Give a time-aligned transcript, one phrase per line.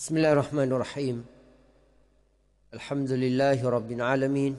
[0.00, 1.16] بسم الله الرحمن الرحيم
[2.74, 4.52] الحمد لله رب العالمين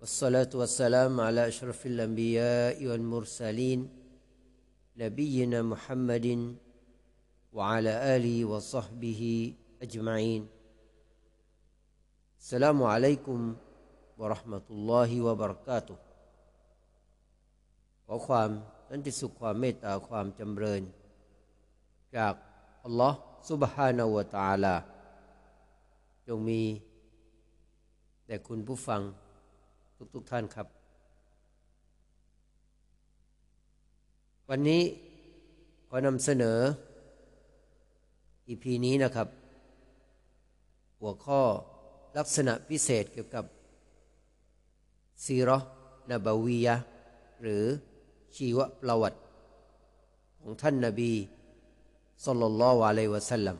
[0.00, 3.80] والصلاة والسلام على أشرف الأنبياء والمرسلين
[4.96, 6.56] نبينا محمد
[7.52, 9.22] وعلى آله وصحبه
[9.82, 10.42] أجمعين
[12.40, 13.56] السلام عليكم
[14.18, 15.96] ورحمة الله وبركاته
[18.10, 18.50] ขอความ
[18.90, 20.82] สันติสุขความเมตตาความจำเริญ
[22.16, 22.34] จาก
[22.84, 23.18] อัลลอฮ์
[23.49, 24.75] ซุบฮานาวตาลา
[26.27, 26.61] จงมี
[28.25, 29.01] แต่คุณผู้ฟัง
[30.13, 30.67] ทุกๆทท่านครับ
[34.49, 34.81] วันนี้
[35.89, 36.59] ขอนำเสนอ
[38.47, 39.27] อีพีนี้นะครับ
[40.99, 41.41] หัวข้อ
[42.17, 43.45] ลักษณะพิเศษเกี่ยวกับ
[45.25, 45.57] ซีรอ
[46.09, 46.75] นาบาวียะ
[47.41, 47.63] หรือ
[48.35, 49.17] ชีวประวัติ
[50.41, 51.13] ของท่านนาบี
[52.25, 53.57] สลลัลลอฮุอะลัยวะสัลลัม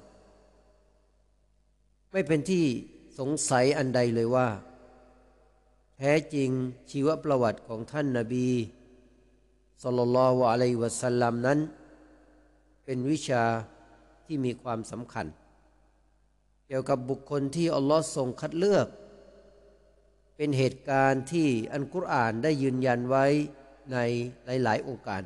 [2.11, 2.65] ไม่เป็นที่
[3.19, 4.47] สงสัยอันใดเลยว่า
[5.97, 6.49] แท้จริง
[6.91, 8.49] ชีวประวัติของท่านนาบี
[9.83, 11.59] สลลัลลอฮุอะลัยวะสัลลัมนั้น
[12.85, 13.43] เป็นวิชา
[14.25, 15.27] ที่มีความสำคัญ
[16.67, 18.87] เกี่ยวกับบุคคลที่อัลลอฮ์ทรงคัดเลือก
[20.35, 23.25] เป็นเหตุการณ์ที่อันกุรอานได้ยืนยันไว้
[23.91, 23.97] ใน
[24.63, 25.23] หลาย ๆ องค์การ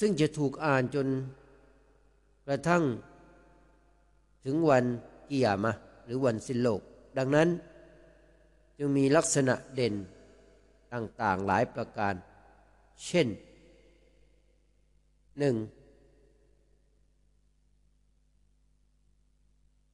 [0.00, 1.06] ซึ่งจะถูกอ่านจน
[2.48, 2.82] กระทั่ง
[4.44, 4.84] ถึงวัน
[5.30, 5.72] กิยามะ
[6.04, 6.80] หรือวันสิ้นโลก
[7.18, 7.48] ดังนั้น
[8.78, 9.94] จึงมีลักษณะเด่น
[10.92, 12.14] ต่างๆหลายประการ
[13.06, 13.28] เช่น
[15.38, 15.56] หนึ่ง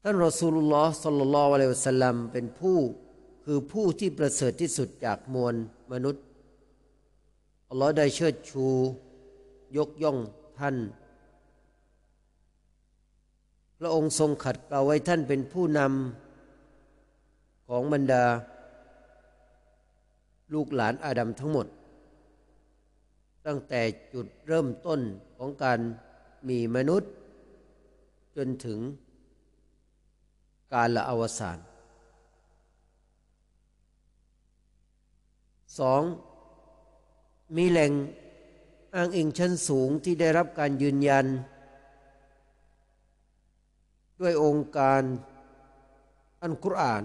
[0.03, 2.79] ท่านรอสูลุลลอฮ์สัลลัลลอฮุอะลัยวะสัลลัมเป็นผู้
[3.45, 5.55] คือผู้ที่ประเสริฐที่สุดจากมวล
[5.93, 6.25] มนุษย์
[7.71, 8.67] อัลลอฮ์ได้เชิดชู
[9.77, 10.19] ยกย่อง
[10.59, 10.77] ท่าน
[13.85, 18.25] ระองค์ทรงขัดเกลาไว้ท่านเป็นผู้นำของบรรดา
[20.55, 21.67] ลูกหลานอาดัมทั้งหมด
[23.47, 23.81] ตั้งแต่
[24.13, 25.01] จุดเริ่มต้น
[25.37, 25.79] ของการ
[26.49, 27.11] มีมนุษย์
[28.37, 28.81] จนถึง
[30.75, 31.59] การละอวสาน
[35.79, 36.03] สอง
[37.57, 37.93] มีแหล่ง
[38.95, 41.27] อ้างอิงชั้นสูงที่ได้รับการยืนยัน
[44.21, 45.03] ด้วยองค์การ
[46.43, 47.05] อันกุรอาน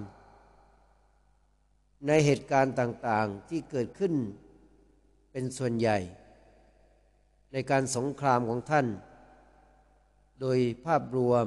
[2.08, 4.14] ในเหตุการณ์ต่าง ๆ ที่เกิดขึ้น
[5.32, 5.98] เป็นส่วนใหญ่
[7.52, 8.88] ในการสงครามของท่าน
[10.42, 11.46] โดยภาพรวม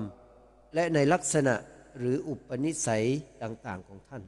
[0.75, 1.55] และในลักษณะ
[1.99, 3.05] หรืออุปนิสัย
[3.43, 4.23] ต่าง ๆ ของท่าน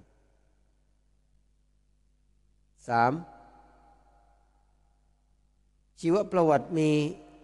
[2.89, 2.91] 3.
[6.01, 6.91] ชีวประวัติมี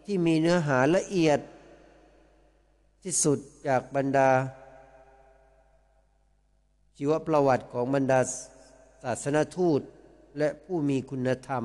[0.05, 1.41] ที่มีเนื้อหาละเอียด
[3.07, 3.39] ที่สุด
[3.69, 4.31] จากบรรดา
[6.97, 8.21] ชีวประวัติของบรรดา
[9.03, 9.81] ศาสนทูต
[10.39, 11.65] และผู้มีคุณธรรม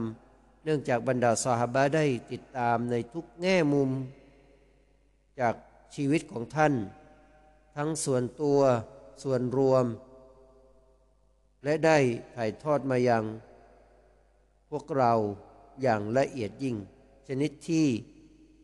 [0.63, 3.89] เนื่องจากบรรดาสหบาได้ติดตามในทุกแง่มุม
[5.39, 5.55] จาก
[5.95, 6.73] ชีวิตของท่าน
[7.75, 8.59] ทั้งส่วนตัว
[9.23, 9.85] ส่วนรวม
[11.63, 11.97] และได้
[12.35, 13.23] ถ่ายทอดมายัง
[14.69, 15.11] พวกเรา
[15.81, 16.75] อย่างละเอียดยิ่ง
[17.27, 17.87] ชนิดที่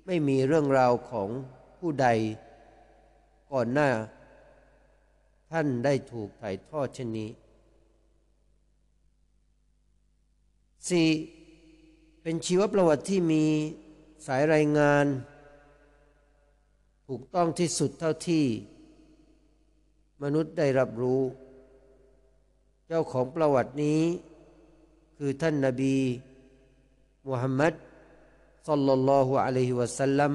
[0.06, 1.30] ไม่มีเรื่องราวของ
[1.78, 2.08] ผู้ใด
[3.52, 3.90] ก่อนหน้า
[5.52, 7.30] ท่านได้ถูกถ่ายทอดเช่นนี้
[10.88, 11.08] สี่
[12.22, 13.44] เป็นชีวประวัติที่มี
[14.26, 15.06] สายรายงาน
[17.08, 18.46] ถูกต้องที่สุดเท่าที่
[20.24, 21.22] มนุษย์ได้รับรู้
[22.88, 24.02] เจ้าของประวัตินี้
[25.18, 25.96] คือท่านนาบี
[27.28, 27.74] มุฮัมมัด
[28.68, 30.32] สัลลัลลอฮุอะลัยฮิวะสัลลัม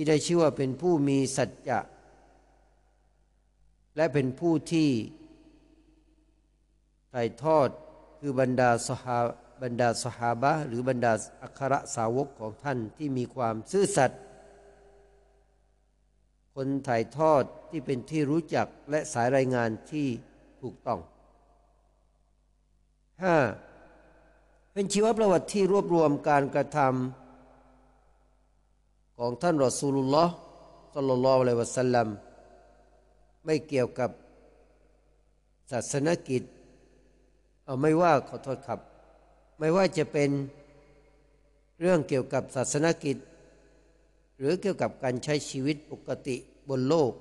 [0.00, 1.80] ที่ได้ชื่อว่าเป็นผู้มีสัจจะ
[3.96, 4.90] และเป็นผู้ที่
[7.12, 7.68] ถ่ายทอด
[8.20, 9.18] คือบรรดาสหา
[9.62, 14.20] บรรดาสหาบะหรือบรรดาอัครสาวกของท่านที่มีความซื่อสัตย์
[16.54, 20.06] คนถ่ายทอดที่เป็นที่รู้จักและสายรายงานที่
[20.62, 21.00] ถูกต้อง
[23.86, 24.72] 5.
[24.72, 27.27] เป็นชีวประวัติที่รวบรวมการกระทำ
[29.18, 30.34] ของท่านรอสูลุลลอฮ์
[30.94, 32.08] สัลลัลลอฮุอะลัยวะสัลลัม
[33.44, 34.10] ไม่เกี่ยวกับ
[35.70, 36.42] ศาสนกิจ
[37.64, 38.80] เอาไม่ว่าขอโทษครับ
[39.58, 40.30] ไม่ว่าจะเป็น
[41.80, 43.16] เรื่องเกี่ยวกับศาสนกิจ
[44.38, 46.36] หรือเกี่ยวกับการใช้ชีวิตปกติ
[46.68, 47.12] บนโลก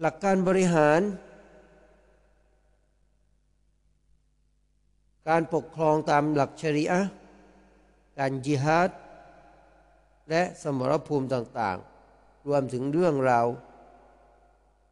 [0.00, 1.00] หลักการบริหาร
[5.28, 7.00] การปกครองตามหลักชริอะ
[8.18, 8.90] การจิฮาด
[10.30, 13.46] และสมรภูมิต่างๆ รวมถึงเรื่องราว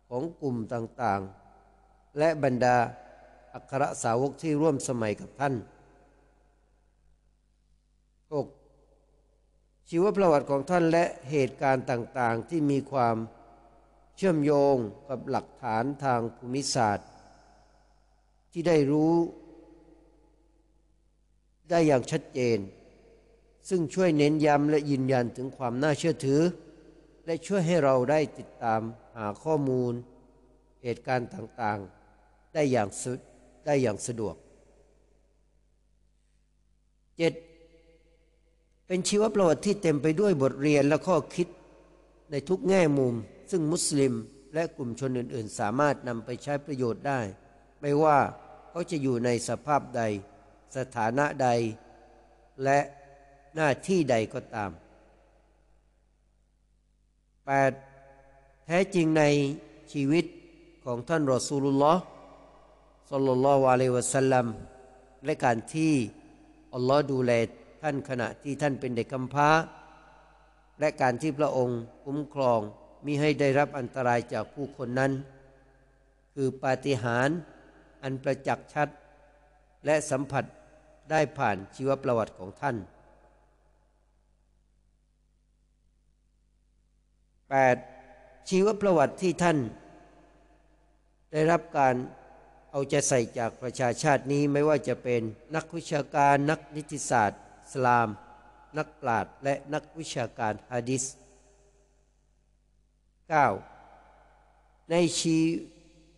[0.08, 2.76] ของกลุ่มต่างๆ และบรรดา
[3.52, 5.54] อัครสาวกที่ร่วมสมัยกับท่าน
[8.72, 9.88] 6.
[9.88, 13.16] ชีวประวัติของท่านและเหตุการณ์ต่างๆ ที่มีความ
[14.16, 14.76] เชื่อมโยง
[15.08, 17.08] กับหลักฐานทางภูมิศาสตร์
[18.52, 19.14] ที่ได้รู้
[21.70, 22.58] ได้อย่างชัดเจน
[23.68, 26.42] ซึ่งช่วยเน้นย้ำและยืนยันถึงความน่าเชื่อถือ
[27.26, 28.80] และช่วยให้เราได้ติดตาม
[29.16, 29.92] หาข้อมูล
[30.82, 33.18] เหตุการณ์ต่างๆ ได้อย่างสุด
[33.66, 34.44] ได้อย่างสะดวก 7.
[38.86, 41.48] เป็นชีวประวัติที่เต็มไปด้วยบทเรียนและข้อคิด
[42.30, 43.14] ในทุกแง่มุม
[43.50, 44.14] ซึ่งมุสลิม
[44.54, 47.20] และกลุ่มชนอื่น ๆ สามารถนำไปใช้ประโยชน์ได้
[47.80, 48.18] ไม่ว่า
[48.70, 50.02] เขาจะอยู่ในสภาพใด
[50.76, 51.48] สถานะใด
[52.64, 52.78] และ
[53.56, 54.70] หน้าที่ใดก็ตาม
[57.66, 58.66] 8.
[58.66, 59.24] แท้จริงใน
[59.92, 60.24] ชีวิต
[60.84, 62.02] ของท่านรอซูลุลลอฮ์
[63.10, 64.46] สลลัลลอฮุอะลัยวะสัลลัม
[65.24, 65.94] และการที่
[66.74, 67.32] อัลลอฮ์ดูแล
[67.82, 69.50] ท่านขณะที่ท่านเป็นเด็กกำพร้า
[70.80, 72.60] และการที่พระองค์คุ้มครอง
[73.04, 75.12] มิให้ได้รับอันตรายจากผู้คนนั้น
[76.34, 77.38] คือปาฏิหาริย์
[78.02, 78.88] อันประจักษ์ชัด
[79.84, 80.44] และสัมผัส
[81.10, 82.76] ได้ผ่านชีวประวัติของท่าน
[87.54, 88.48] 8.
[88.48, 89.58] ชีวประวัติที่ท่าน
[91.32, 91.94] ได้รับการ
[92.70, 95.20] เอาใจใส่จากประชาชาตินี้ไม่ว่าจะเป็น
[95.56, 97.40] นักวิชาการนักนิติศาสตร์
[97.72, 98.08] สลาม
[98.78, 101.04] นักปราชญ์และนักวิชาการฮะดิษ
[103.72, 104.90] 9.
[104.90, 105.36] ในชี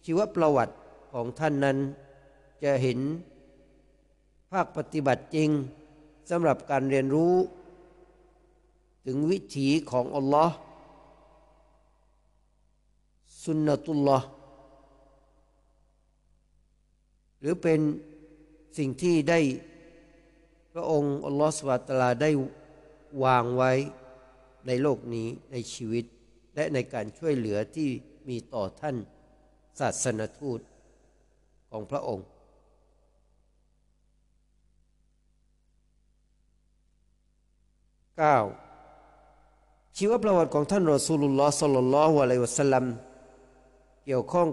[0.05, 0.75] ชีวประวัติ
[1.13, 1.79] ของท่านนั้น
[2.63, 2.99] จะเห็น
[4.53, 5.51] ภาคปฏิบัติจริง
[6.31, 7.35] สำหรับการเรียนรู้
[9.07, 10.57] ถึงวิถีของอัลลอฮ์
[13.45, 14.27] สุนนตุลลอฮ์
[17.41, 17.81] หรือเป็น
[18.79, 19.41] สิ่งที่ได้
[20.73, 22.31] พระองค์อัลลอฮฺสวาตลาได้
[23.25, 23.73] วางไว้
[24.67, 26.05] ในโลกนี้ในชีวิต
[26.55, 27.89] และในการช่วยเหลือที่
[28.29, 28.97] มีต่อท่าน
[29.79, 30.61] ศาสนทูต
[31.71, 32.27] ของพระองค์
[38.19, 39.97] 9.
[39.97, 42.85] ชีวประวัติของท่านรอซูลุลลอฮ์สัลลัลลอฮุอะลัยวะสัลลัม
[44.11, 44.49] เกี่ยวข้อง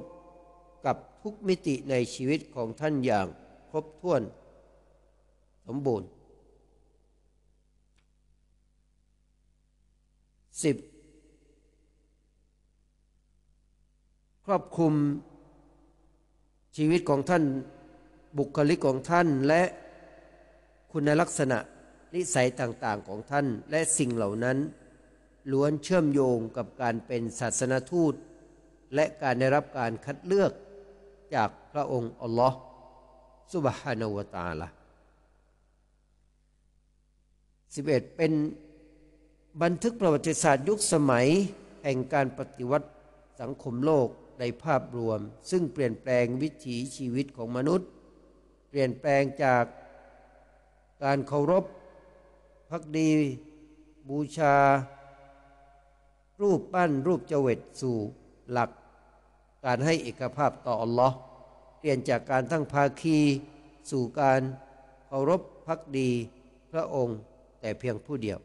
[0.86, 3.28] กับทุกมิติในชีวิตของท่านอย่าง
[3.72, 4.22] ครบถ้วน
[5.68, 6.08] สมบูรณ์
[10.62, 10.64] 10.
[14.46, 14.94] ครอบคลุม
[16.78, 17.44] ชีวิตของท่าน
[18.38, 19.62] บุคลิกของท่านและ
[20.92, 21.58] คุณลักษณะ
[22.16, 24.58] นิสัยต่างๆของท่านและสิ่งเหล่านั้น
[25.52, 28.16] ล้วนเชื่อมโยงกับการเป็นศาสนทูต
[28.94, 30.52] และการได้รับการคัดเลือก
[31.36, 32.58] จากพระองค์อัลลอฮ์
[33.54, 34.68] สุบฮานาวตาละ
[37.78, 38.32] 11เป็น
[39.62, 41.28] บันทึกประวัติศาสตร์ยุคสมัย
[41.84, 42.90] แห่งการปฏิวัติ
[43.42, 44.08] สังคมโลก
[44.40, 45.20] ในภาพรวม
[45.52, 47.90] ซึ่งเปลี่ยนแปลงวิถีชีวิตของมนุษย์
[48.70, 49.64] เปลี่ยนแปลงจาก
[51.04, 51.66] การเคารพ
[52.70, 53.10] พักดี
[54.10, 54.56] บูชา
[56.42, 57.98] รูปปั้นรูปเจวิตสู่
[58.52, 58.70] หลัก
[59.66, 61.16] การให้เอกภาพต่ออัลลอฮ์
[61.80, 63.20] เปลี่ยนจากการตั้งภาคี
[63.92, 64.42] สู่การ
[65.08, 66.10] เคารพพักดี
[66.72, 67.18] พระองค์
[67.60, 68.40] แต่เพียงผู้เดียว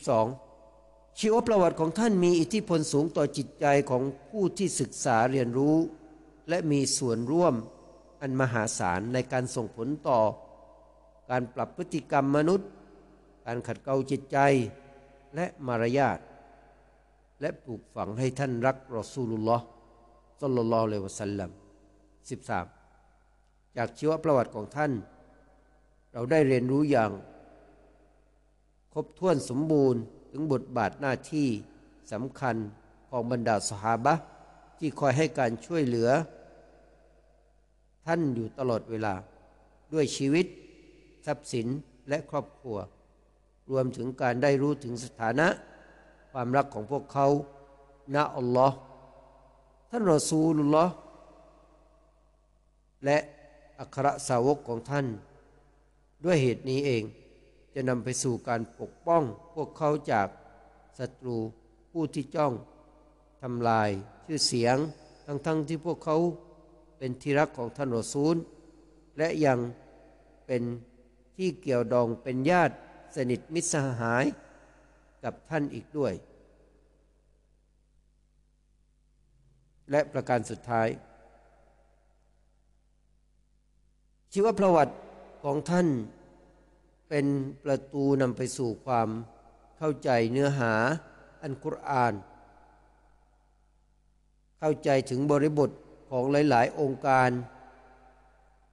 [0.00, 1.18] 12.
[1.18, 5.76] ชีวประวัติของท่านมีอิทธิพลสูงต่อจิตใจของผู้ที่ศึกษาเรียนรู้
[6.48, 7.54] และมีส่วนร่วม
[8.20, 10.20] อันมหาศาลในการส่งผลต่อ
[11.30, 12.68] การปรับพฤติกรรมมนุษย์
[13.46, 14.38] การขัดเกลาจิตใจ
[15.34, 16.18] และมารยาท
[17.40, 19.64] และปลูกฝังให้ท่านรักรอซูลุลลอฮ์
[20.40, 21.50] สัลลัลลอฮุอะลัยวะสัลลัม
[22.82, 24.92] 13จากชีวประวัติของท่าน
[26.12, 27.10] เราได้เรียนรู้อย่าง
[28.92, 31.48] ครบถ้วนสมบูรณ์ถึงบทบาทหน้าที่
[32.12, 32.56] สำคัญ
[33.08, 34.14] ของบรรดาสหาบะ
[34.78, 36.10] ที่คอยให้การช่วยเหลือ
[38.06, 39.14] ท่านอยู่ตลอดเวลา
[39.92, 40.46] ด้วยชีวิต
[41.26, 41.66] ทรัพย์สิน
[42.08, 42.76] และครอบครัว
[43.70, 45.48] รวมถึงการได้รู้ถึงสถานะ
[46.32, 47.26] ความรักของพวกเขา
[48.14, 48.76] ณอัลลอฮ์
[49.90, 50.94] ท่านรอซูลุลลอฮ์
[53.04, 53.18] และ
[53.80, 55.06] อัครสาวกของท่าน
[56.24, 57.02] ด้วยเหตุนี้เอง
[57.74, 59.22] จะนำไปสู่การปกป้อง
[59.54, 60.28] พวกเขาจาก
[60.98, 61.38] ศัตรู
[61.90, 62.52] ผู้ที่จ้อง
[63.42, 63.90] ทำลาย
[64.26, 64.76] ชื่อเสียง
[65.26, 66.16] ทั้งๆทที่พวกเขา
[66.98, 68.36] เป็นที่รักของท่านรอซูล
[69.18, 69.58] และยัง
[70.46, 70.62] เป็น
[71.36, 72.74] ทที่เกี่ยวดองเป็นญาติ
[73.16, 74.24] สนิทมิตรสหาย
[75.24, 76.14] กับท่านอีกด้วย
[79.90, 80.88] และประการสุดท้าย
[84.32, 84.94] ชีวประวัติ
[85.42, 85.86] ของท่าน
[87.08, 87.26] เป็น
[87.64, 89.08] ประตูนำไปสู่ความ
[89.78, 90.72] เข้าใจเนื้อหา
[91.42, 92.14] อันกุรอาน
[94.60, 95.70] เข้าใจถึงบริบท
[96.10, 97.30] ของหลาย ๆ องค์การ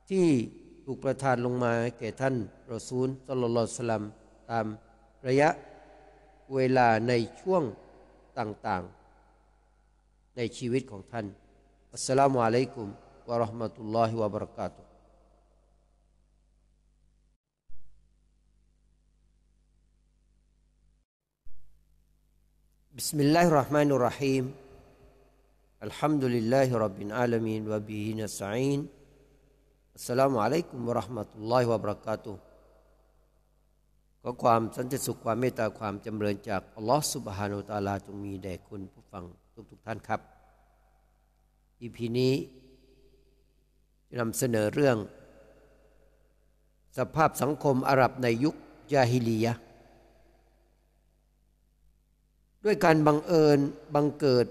[0.10, 0.28] ที่
[0.86, 2.36] ถูกประทานลงมาแก่ท่าน
[2.72, 4.04] รอซูลสลลลสลัม
[4.51, 4.67] ตาม
[5.29, 5.49] ระยะ
[6.55, 7.63] เวลาในช่วง
[8.39, 8.83] ต่าง
[9.61, 11.27] ๆ ในชีวิตของท่าน
[11.93, 12.87] อัสสลามุอะลัยกุม
[13.29, 14.83] วะราะห์มะตุลลอฮิวะบะเราะกาตุ
[22.99, 24.45] بسم الله الرحمن الرحيم
[25.83, 28.81] الحمد لله رب العالمين وبه نستعين
[29.99, 32.46] السلام عليكم ورحمة الله وبركاته
[34.30, 40.22] ขอความสันติสุขความเมตตาความจำเริญจากอัลลอฮฺสุบฮานาตาลาจงมีแด่คุณผู้ฟังทุกๆทท่านครับ
[41.82, 42.34] อีพีนี้
[44.08, 44.98] จะนำเสนอเรื่อง
[46.98, 48.56] สภาพสังคมอาหรับในยุค
[48.94, 49.54] ยาฮิลียะ
[52.66, 53.60] ด้วยการบังเอิญ
[53.96, 54.48] บังเกิด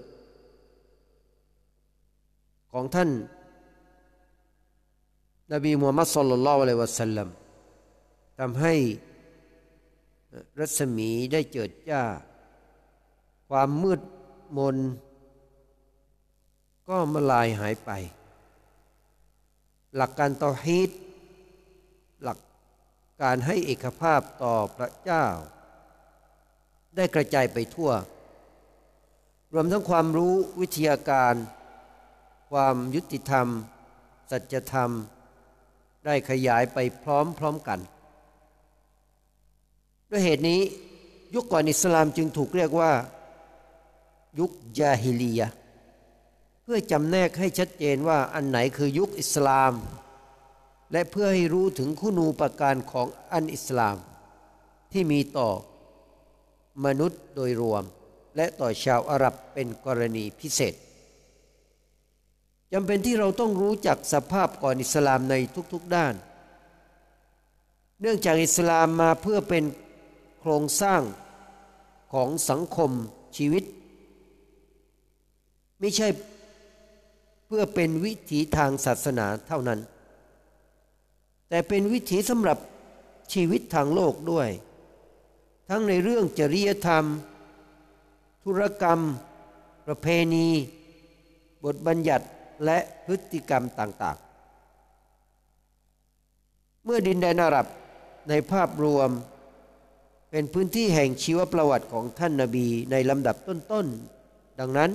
[2.71, 3.09] ของท่าน
[5.53, 7.27] นบีมูฮัมมัดสุลลัลลอฮุอะลัยวะสัลลัม
[8.39, 8.75] ทำให้
[10.59, 12.03] รัศมีได้เจิดจ้า
[13.49, 14.01] ความมืด
[14.57, 14.77] มน
[16.87, 17.91] ก็มาลายหายไป
[19.95, 20.91] หลักการต่อฮีต
[22.23, 22.39] หลัก
[23.21, 25.25] การให้เอกภาพต่อพระเจ้า
[26.95, 27.91] ได้กระจายไปทั่ว
[29.53, 31.33] รวมทั้งความรู้วิทยาการ
[32.51, 33.47] ความยุติธรรม
[34.31, 34.89] สัจธรรม
[36.05, 37.79] ได้ขยายไปพร้อมๆกัน
[40.09, 40.61] ด้วยเหตุนี้
[41.35, 42.91] ยุคก่อนอิสลามจึงถูกเรียกว่า
[44.39, 45.47] ยุคยาฮิลียะ
[46.63, 49.73] เพื่อจำแนกให้ชัดเจนว่าอันไหนคือยุคอิสลาม
[50.91, 53.97] และเพื่อให้รู้ถึงคุณูปการของอันอิสลาม
[54.91, 55.49] ที่มีต่อ
[56.85, 57.83] มนุษย์โดยรวม
[58.35, 60.73] และต่อชาวอาหรับเป็นกรณีพิเศษ
[62.73, 65.35] จำเป็นที่เราต้องรู้จักสภาพก่อนอิสลามใน
[65.73, 66.13] ทุกๆด้าน
[68.01, 69.63] เนื่องจากอิสลามมาเพื่อเป็น
[70.39, 71.01] โครงสร้าง
[72.13, 72.91] ของสังคม
[73.37, 73.63] ชีวิต
[75.79, 76.07] ไม่ใช่
[77.45, 79.79] เพื่อเป็นวิถีทางศาสนาเท่านั้น
[81.49, 82.57] แต่เป็นวิถีสำหรับ
[83.33, 84.49] ชีวิตทางโลกด้วย
[85.69, 87.05] ทั้งในเรื่องจริยธรรม
[88.43, 88.99] ธุรกรรม
[89.85, 90.47] ประเพณี
[91.63, 92.25] บทบัญญัติ
[92.65, 97.67] และพฤติกรรมต่างๆ เมื่อดินแดนอาหรับ
[98.29, 99.09] ในภาพรวม
[100.31, 104.91] เป็นพื้นที่แห่งชีวประวัติของท่านนาบีในลำดับต้นๆ ดังนั้น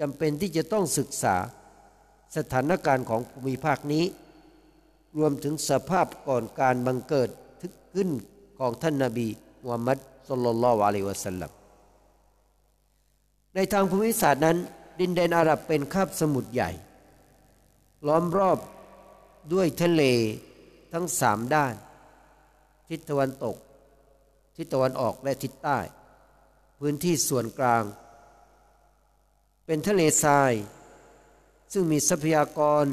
[0.00, 1.36] จำเป็นที่จะต้องศึกษา
[2.36, 4.04] สถานการณ์ของภูมิภาคนี้
[5.18, 7.28] รวมถึงสภาพก่อนการบังเกิด
[7.60, 8.10] ทึกขึ้น
[8.58, 9.28] ของท่านนาบี
[9.62, 11.50] มุฮัมมัดสุลลัลลอฮุอะลัยวะสัลลัม
[13.54, 14.56] ในทางภูมิศาสตร์นั้น
[15.00, 16.70] ดินแดนอาหรับเป็นคาบสมุทรใหญ่
[18.06, 18.58] ล้อมรอบ
[19.52, 20.02] ด้วยทะเล
[20.92, 21.74] ทั้งสามด้าน
[22.88, 23.56] ทิศตะวันตก
[24.56, 25.78] ทิศตะวันออกและทิศใต้
[26.78, 27.84] พื้นที่ส่วนกลาง
[29.66, 30.52] เป็นทะเลทราย
[31.72, 32.84] ซึ่งมีทรัพยากร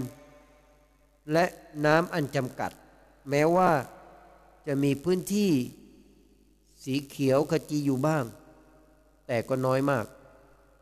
[1.34, 1.46] และ
[1.86, 2.72] น้ำอันจำกัด
[3.30, 3.72] แม้ว่า
[4.68, 5.52] จะมีพื้นที่
[6.84, 8.26] สีเขียวขจีอยู่บ้าง
[9.28, 10.06] แต่ก็น้อยมาก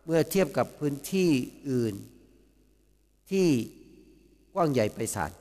[0.05, 1.29] เมื่อเทียบกับพื้นที่
[1.69, 1.93] อื่น
[3.31, 3.47] ที่
[4.53, 5.31] กว้างใหญ่ไปศาล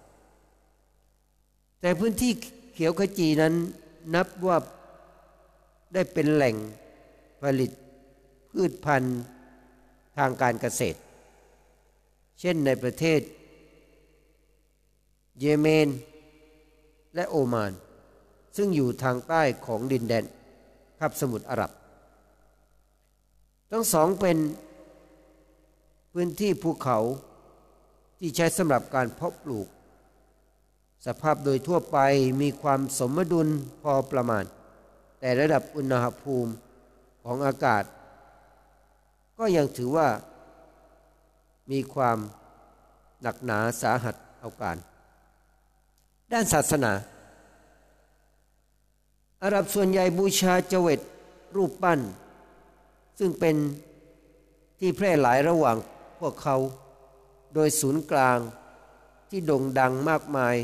[1.80, 2.32] แต่พื้นที่
[2.74, 3.54] เขียวขจีนั้น
[4.14, 4.56] นับว่า
[5.92, 6.56] ได้เป็นแหล่ง
[7.42, 7.70] ผลิต
[8.50, 9.18] พืชพันธุ์
[10.16, 10.98] ทางการเกษตร
[12.40, 13.20] เช่นในประเทศ
[15.40, 15.88] เยเมน
[17.14, 17.72] และโอมาน
[18.56, 20.24] ซึ่งอยู่ทางใต้ของดินแดน
[20.98, 21.70] คาบสมุทรอาหรับ
[23.70, 24.38] ทั้งสองเป็น
[26.12, 26.98] พื้นที่ภูเขา
[28.18, 29.68] ที่ใช้สำหรับการเพาะปลูก
[31.06, 31.98] สภาพโดยทั่วไป
[32.40, 33.48] มีความสมดุล
[33.82, 34.44] พอประมาณ
[35.18, 36.52] แต่ระดับอุณหภูมิ
[37.22, 37.84] ของอากาศ
[39.38, 40.08] ก็ยังถือว่า
[41.70, 42.18] มีความ
[43.22, 44.76] หนักหนาสาหัสเอาการ
[46.32, 46.92] ด้านศาสนา
[49.42, 51.00] อาหรับส่วนใหญ่บูชาเจเวต
[51.56, 52.00] รูปปั้น
[53.18, 53.56] ซึ่งเป็น
[54.78, 55.76] ที่แพร่หลายระหว่าง
[56.18, 56.56] พวกเขา
[57.54, 58.38] โดยศูนย์กลาง
[59.28, 60.56] ที่โด่งดังมากมาย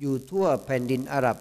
[0.00, 1.36] อยู่ทั่วแผ่นดินอาหรับ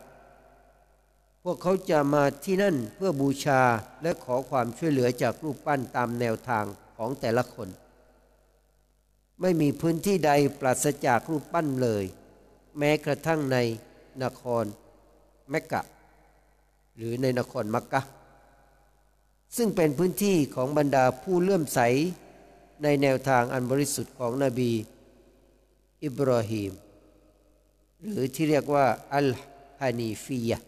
[1.47, 3.61] พวกเขาจะมาที่นั่นเพื่อบูชา
[4.03, 6.65] และขอความช่วยเหลือจากรูปปั้นตามแนวทาง
[6.97, 7.69] ของแต่ละคน
[9.41, 12.03] ไม่มีพื้นที่ใดปราศจากรูปปั้นเลย
[12.77, 13.57] แม้กระทั่งใน
[14.23, 14.65] นคร
[15.49, 15.81] เมกะ
[16.97, 18.01] หรือในนครมักกะ
[19.57, 21.79] ซึ่งเป็นพื้นที่ของบรรดาผู้เลื่อมใส
[22.83, 24.71] ในแนวทางอันบริสุทธิ์ของนบี
[26.03, 26.71] อิบราฮิม
[28.01, 29.27] หรือที่เรียกว่าอัล
[29.79, 30.61] ฮานีฟียะ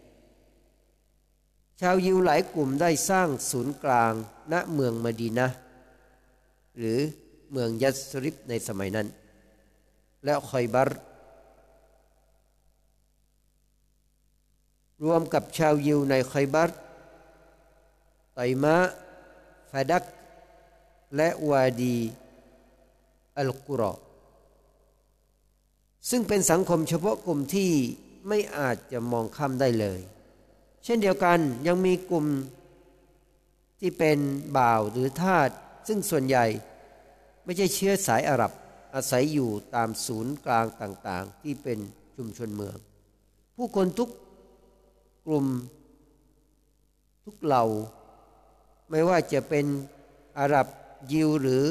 [1.82, 4.14] ชาวยิวหลายกลุ่มได้สร้างศูนย์กลาง
[4.52, 5.48] ณเมืองมดีนะ
[6.78, 7.00] หรือ
[7.52, 9.08] เมืองยัสริบในสมัยนั้น
[10.24, 10.90] และคอยบัร
[15.04, 16.70] รวมกับชาวยิวในคอยบัร
[18.34, 18.78] ไตมะ
[19.72, 20.04] ฟาดัก
[21.16, 21.98] และวาดี
[23.38, 23.94] อัลกุรอ
[26.10, 27.72] ซึ่งเป็นสังคมเฉพาะกลุ่มที่
[28.28, 30.02] ไม่อาจจะมองข้ามได้เลย
[30.90, 32.26] เช่นเดียวกันยังมีกลุ่ม
[33.80, 34.20] ที่เป็น
[34.58, 35.50] บ่าวหรือทาส
[35.88, 36.46] ซึ่งส่วนใหญ่
[37.44, 38.52] ไม่ใช่เชื้อสายอาหรับ
[38.96, 41.80] อาศัยอยู่ตามศูนย์กลางต่างๆ ที่เป็น
[42.16, 42.78] ชุมชนเมือง
[43.56, 44.10] ผู้คนทุก
[45.26, 45.46] กลุ่ม
[47.26, 47.64] ทุกเหล่า
[48.90, 49.66] ไม่ว่าจะเป็น
[50.40, 50.68] อาหรับ
[51.12, 51.66] ยิวหรือ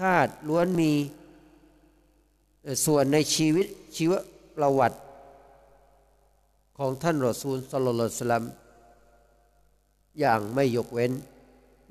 [0.00, 0.92] ทาสล้วนมี
[2.86, 4.12] ส่วนในชีวิตชีว
[4.58, 4.98] ประวัติ
[6.84, 8.44] ของท่านรอซูลสลลสลัม
[10.20, 11.12] อย่างไม่ยกเว้น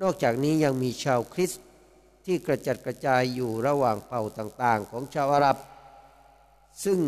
[0.02, 1.62] นอกจากนี้ยังมีชาวคริสต์
[2.24, 5.56] ที่กระจัดกระจายอยู่ระหว่างเผ่าต่างๆ ของชาวอาหรับ
[6.84, 6.98] ซึ่ง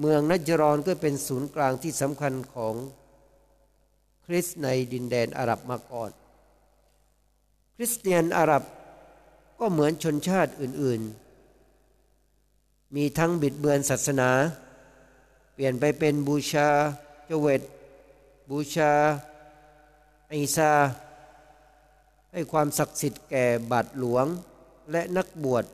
[0.00, 2.74] เมืองนัจรอนก็เป็นศูนย์กลางที่สำคัญของ
[4.26, 6.10] คริสต์ในดินแดนอาหรับมาก่อน
[7.76, 8.62] คริสเตียนอาหรับ
[9.60, 14.30] ก็เหมือนชนชาติอื่นๆ มีทั้งบิดเบือนศาสนา
[15.58, 16.68] เปลี่ยนไปเป็นบูชา
[17.26, 17.62] เจเวต
[18.50, 18.92] บูชา
[20.28, 20.72] ไอซา
[22.32, 24.26] ให้ความศักดิ์สิทธิ์แก่บาทหลวง
[24.90, 25.64] และนักบวช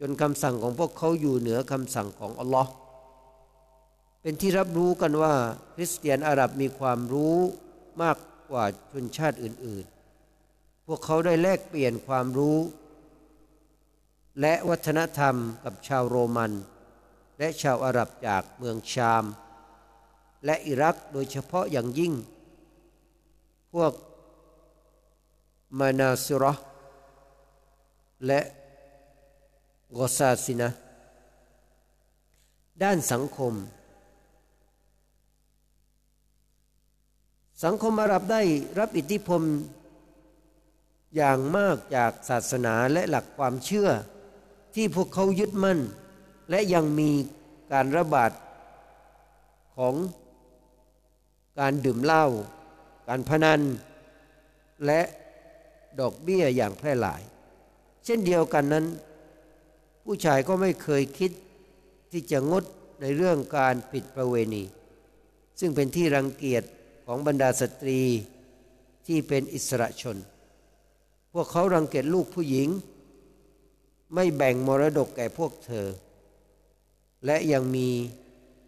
[0.00, 2.70] จนคำสั่งของพวกเขาอยู่เหนือคำสั่งของอัลลอฮ์
[4.22, 5.34] เป็นที่รับรู้กันว่า
[5.74, 7.36] คริสเตียนอาหรับมีความรู้
[8.02, 8.16] มาก
[8.50, 9.84] กว่าชนชาติอื่น
[10.36, 12.58] ๆ พวกเขาได้แลกเปลี่ยนความรู้
[14.40, 16.52] และวัฒนธรรมกับชาวโรมัน
[17.38, 19.24] และชาวอาหรับจากเมืองชาม
[20.44, 22.12] และอิรักโดยเฉพาะอย่างยิ่ง
[23.72, 23.92] พวก
[25.78, 26.52] มานาซิรอ
[28.26, 28.40] และ
[29.96, 30.70] กอซาซินะ
[32.82, 33.54] ด้านสังคม
[37.64, 38.42] สังคมอาหรับได้
[38.78, 39.42] รับอิทธิพล
[41.16, 43.88] อย่างมากจากศาสนาและหลักความเชื่อ
[44.74, 45.78] ที่พวกเขายึดมั่น
[46.50, 47.10] และยังมี
[47.72, 48.32] การระบาด
[49.76, 49.94] ของ
[51.58, 52.26] การดื่มเหล้า
[53.08, 53.60] การพนัน
[54.86, 55.00] และ
[56.00, 57.22] ดอกเบี้ยอย่างแพร่หลาย
[58.04, 58.86] เช่นเดียวกันนั้น
[60.04, 61.30] ผู้ชายก็ไม่เคยคิด
[62.10, 62.64] ที่จะงด
[63.00, 64.64] ในเรื่องการผิดประเวณี
[65.60, 66.62] ซึ่งเป็นที่รังเกียจ
[67.06, 68.00] ของบรรดาสตรี
[69.06, 70.16] ที่เป็นอิสระชน
[71.32, 72.68] พวกเขารังเกียจลูกผู้หญิง
[74.14, 75.86] ไม่แบ่งมรดกแก่พวกเธอ
[77.24, 77.88] และยังมี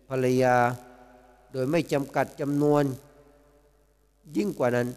[0.08, 0.56] ภรรยา
[1.52, 2.84] โดยไม่จำกัดจำนวน
[4.36, 4.88] ยิ่งกว่านั้น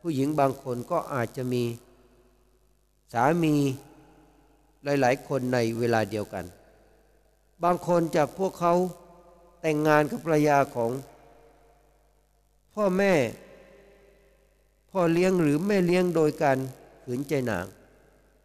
[0.00, 1.64] ผู้หญิงบางคนก็อาจจะมี
[3.12, 3.54] สามี
[4.84, 6.44] หลาย ๆ คนในเวลาเดียวกัน
[7.64, 8.74] บางคนจากพวกเขา
[9.60, 10.90] แต่งงานกับภรรยาของ
[12.74, 13.14] พ่อแม่
[14.90, 16.58] พ่อเลี้ยงหรือแม่เลี้ยงโดยการ
[17.04, 17.66] ขืนใจหนาง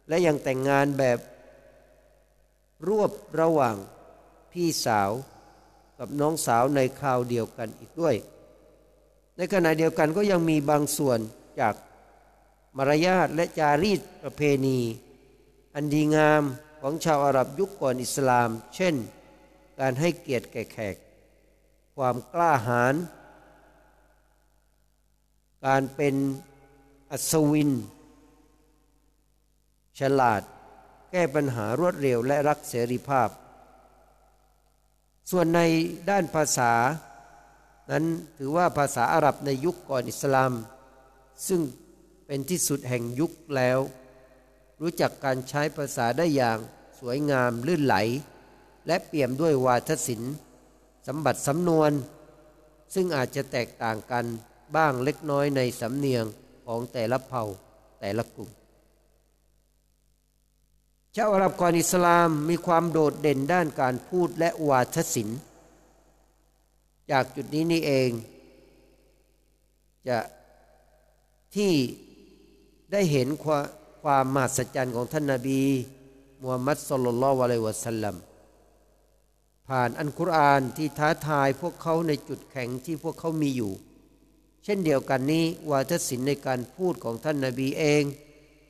[0.08, 1.18] และยังแต่งงานแบบ
[2.88, 3.76] รวบระหว่าง
[4.52, 5.10] พี่สาว
[5.98, 8.16] กับน้องสาวในคราวเดียวกันอีกด้วย
[9.36, 11.18] ในขณะเดียวกันก็ยังมีบางส่วน
[11.60, 11.74] จาก
[12.76, 14.78] มารยาทและจารีตประเพณี
[15.74, 16.42] อันดีงาม
[16.80, 18.94] ของชาวอาหรับยุคก่อนอิสลาม เช่น
[19.80, 20.96] การให้เกียรติแก่แขก
[21.96, 22.94] ความกล้าหาญ
[25.66, 26.14] การเป็น
[27.10, 27.70] อัศวิน
[29.98, 30.42] ฉลาด
[31.10, 33.28] แก้ปัญหารวดเร็วและรักเสรีภาพ
[35.30, 35.60] ส่วนใน
[36.10, 36.72] ด้านภาษา
[37.90, 38.04] นั้น
[38.38, 40.52] ถือว่าภาษาอาหรับในยุคก่อนอิสลาม
[41.48, 41.60] ซึ่ง
[42.26, 43.78] เป็นที่สุดแห่งยุคแล้ว
[44.80, 46.58] รู้จักการใช้ภาษาได้อย่าง
[47.00, 47.96] สวยงามลื่นไหล
[48.86, 50.34] และเปี่ยมด้วยวาทศิลป์
[51.06, 51.92] สมบัติสำนวน
[52.94, 54.24] ซึ่งอาจจะแตกต่างกัน
[54.76, 56.24] บ้างเล็กน้อยในสำเนียง
[56.66, 57.44] ของแต่ละเผ่า
[58.00, 58.50] แต่ละกลุ่ม
[61.16, 65.40] ชาวอาหรับก่อนอิสลามมีความโดดเด่นด้านการพูดและวาทศิลป์
[67.10, 68.10] จากจุดนี้นี่เอง
[70.08, 70.18] จะ
[71.54, 71.72] ที่
[72.92, 73.64] ได้เห็นความ
[74.02, 75.62] ความมหัศจรรย์ของท่านนาบี
[76.40, 78.16] มูฮัมมัดสุลลัลวะลัยวะสัลลัม
[79.68, 83.72] ผ่านอันกุรอานที่ท้าทายพวกเขาในจุดแข็งที่พวกเขามีอยู่
[84.64, 88.02] เช่นเดียวกันนี้ วาทศิลป์ในการพูดของท่านนาบีเอง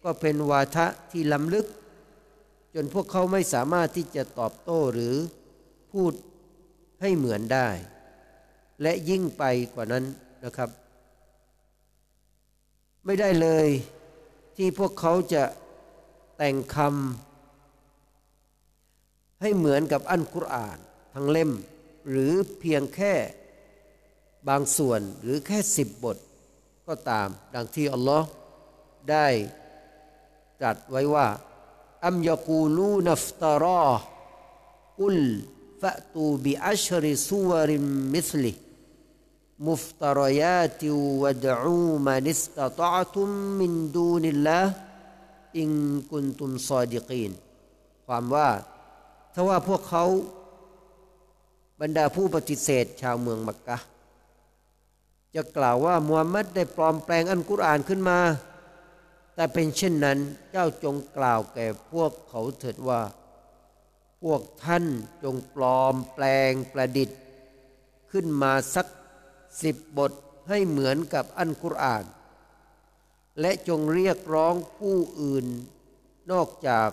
[0.05, 1.67] ก็เป็นวาทะที่ล้ำลึก
[2.75, 5.17] จนพวกเขาไม่สามารถที่จะตอบโต้หรือ
[5.93, 6.13] พูด
[7.01, 7.69] ให้เหมือนได้
[8.83, 10.05] และยิ่งไปกว่านั้น
[10.45, 10.71] นะครับ
[13.05, 13.69] ไม่ได้เลย
[14.57, 15.45] ที่พวกเขาจะ
[16.37, 20.79] แต่งคำให้เหมือนกับอันกุรอาน
[21.15, 21.51] ทั้งเล่ม
[22.09, 23.15] หรือเพียงแค่
[24.49, 26.17] บางส่วนหรือแค่สิบบท
[26.89, 28.27] ก็ตาม ดังที่อัลลอฮ์
[29.11, 29.27] ได้
[30.61, 31.27] ตรัสไว้ว่า
[32.07, 33.89] อัมยกูลูนัฟตารอ
[35.03, 35.21] อุล
[35.81, 37.85] ฟะตูบิอัชริสุวริม
[38.15, 38.53] มิสลิ
[39.67, 40.89] มุฟตรยาติ
[41.23, 44.59] วะดูมานิสตตะตุมมินดูนิลลา
[45.59, 45.71] อิง
[46.11, 47.33] กุนตุมซอดิกีน
[48.07, 48.49] ความว่า
[49.35, 50.05] ถ้าว่าพวกเขา
[51.81, 53.79] บรรดาผู้ปฏิเสธชาวเมืองมักกะ
[55.35, 58.19] จะกล่าวว่ามูฮัมหมัดได้ปลอมแปลงอันกุรอานขึ้นมา
[59.35, 60.19] แต่เป็นเช่นนั้น
[60.51, 63.03] เจ้าจงกล่าวแก่พวกเขาเถิดว่า
[64.23, 64.85] พวกท่าน
[65.23, 67.19] จงปลอมแปลงประดิษฐ์
[68.11, 68.87] ขึ้นมาสัก
[69.63, 70.13] สิบบท
[70.49, 72.05] ให้เหมือนกับอันกุรอาน
[73.41, 75.47] และจงเรียกร้องผู้อื่น
[76.33, 76.89] นอกจาก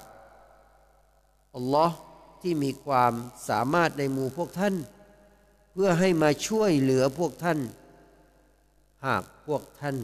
[1.55, 1.97] อัลลอฮ์
[2.41, 3.13] ที่มีความ
[3.49, 4.75] สามารถในหมู่พวกท่าน
[5.71, 7.59] เพื่อให้มาช่วยเหลือพวกท่าน
[9.05, 9.97] หากพวกท่าน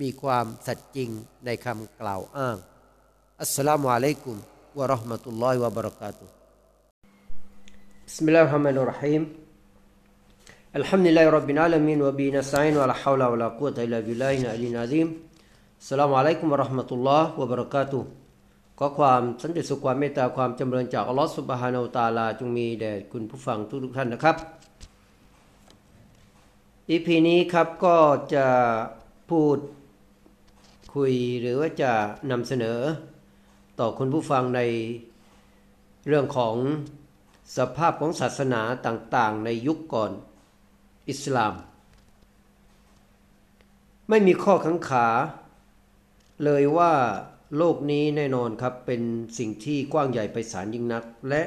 [0.00, 1.10] มีความสัตย์จริง
[1.44, 2.56] ในคำกล่าวอ้าง
[3.42, 4.36] อัสสลามุอะลัยกุม
[4.78, 6.24] วะราะห์มะตุลลอฮิวะบะเราะกาตุ
[8.06, 9.22] บิสมิลลาฮิรเราะห์มานิรเราะฮีม
[10.80, 15.08] الحمد لله رب العالمين وبه نستعين ولا حول ولا قوة إلا بالله العلي العظيم
[15.82, 18.02] السلام عليكم ورحمة الله وبركاته
[18.78, 24.36] ขอความสันติสุขความเมตตาความจำเริญจากอัลลอฮฺสุบฮานาอูตาลาจงมีแด่คุณผู้ฟังทุกทุกท่านนะครับ
[26.90, 27.96] อีพีนี้ครับก็
[28.34, 28.46] จะ
[29.30, 29.56] พูด
[30.93, 31.91] คุยหรือว่าจะ
[32.31, 32.79] นำเสนอ
[33.79, 34.61] ต่อคุณผู้ฟังใน
[36.07, 36.55] เรื่องของ
[37.57, 40.11] สภาพของศาสนาต่างๆ ในยุคก่อน
[41.09, 41.53] อิสลาม
[44.09, 45.07] ไม่มีข้อขังขา
[46.43, 46.93] เลยว่า
[47.57, 49.01] โลกนี้แน่นอนครับเป็น
[49.37, 51.43] สิ่งที่กว้างใหญ่ไปสารยิ่งนัก และ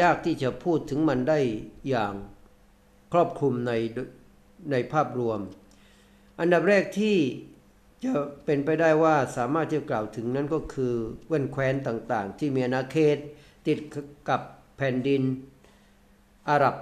[0.00, 1.38] ยากที่จะพูดถึงมันได้
[1.88, 2.14] อย่าง
[3.12, 3.72] ครอบคลุมใน
[4.70, 5.40] ในภาพรวม
[6.40, 7.16] อันดับแรกที่
[8.03, 8.11] จะ
[8.45, 10.93] เป็นไปได้ว่าสามารถจะกล่าวถึงนั้นก็คือ
[11.27, 13.17] เว้นแคว้นต่างๆ ที่มีอาณาเขต
[13.67, 13.79] ติด
[14.29, 14.41] กับ
[14.77, 15.21] แผ่นดิน
[16.49, 16.75] อาหรับ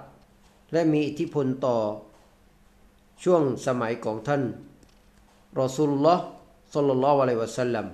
[0.71, 1.77] และมีอิทธิพลต่อ
[3.23, 4.43] ช่วงสมัยของท่าน
[5.59, 6.25] รอสุลลอฮ์
[6.73, 7.85] สัลลัลลอฮุอะลัยวะสัลลัม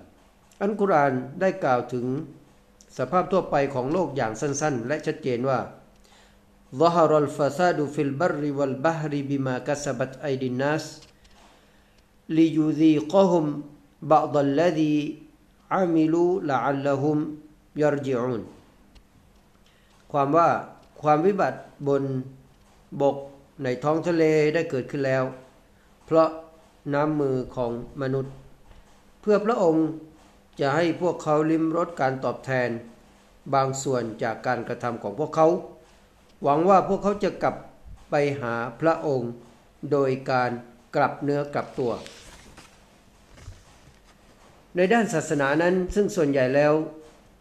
[0.61, 2.05] อันกุรอานได้กล่าวถึง
[2.97, 5.59] สภาพทั่วไปของโลกอย่างสั้นๆ และชัดเจนว่า
[6.81, 10.83] ظهر الفساد في البر والبحر بما كسبت أيدي الناس
[12.37, 13.45] ليذيقهم
[14.13, 14.97] بعض الذي
[15.71, 17.17] عملوا لعلهم
[17.81, 18.41] يرجعون
[20.11, 20.49] ความว่า
[21.01, 22.03] ความวิบัติบน
[23.01, 23.17] บก
[23.63, 25.23] ในท้องทะเลได้เกิดขึ้นแล้ว
[26.05, 26.29] เพราะ
[26.93, 28.33] น้ำมือของมนุษย์
[29.21, 29.87] เพื่อพระองค์
[30.59, 32.69] จะให้พวกเขาลิ้มรสการตอบแทน
[33.53, 35.47] บางส่วนจากการกระทำของพวกเขา
[36.43, 37.55] หวังว่าพวกเขาจะกลับ
[38.09, 39.31] ไปหาพระองค์
[39.91, 40.51] โดยการ
[40.94, 41.92] กลับเนื้อกลับตัว
[44.76, 46.72] ในด้านศาสนานั้นซึ่งส่วนใหญ่แล้ว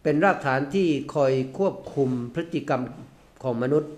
[0.02, 2.82] เป็นรากฐานที่คอยควบคุมพฤติกรรม
[3.42, 3.92] ของมนุษย์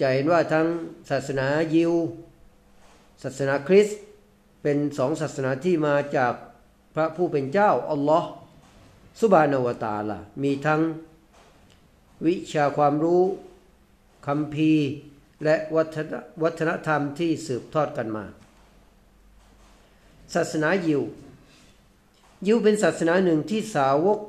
[0.00, 0.66] จะเห็นว่าทั้ง
[1.10, 1.92] ศาสนายิว
[3.22, 3.98] ศาสนาคริสต์
[4.62, 6.34] เป็นสองศาสนาที่มาจาก
[6.94, 8.28] พระผู้เป็นเจ้าอัลลอฮ์
[9.20, 10.80] สุบานวตาละมีทั้ง
[12.26, 13.22] วิชาความรู้
[14.26, 14.72] คำพี
[15.44, 15.56] และ
[16.42, 18.24] วัฒนธรรมที่สืบทอดกันมา
[20.34, 21.02] ศาสนายิว
[22.46, 24.20] ยิวเป็นศาสนาหนึ่งที่สาวก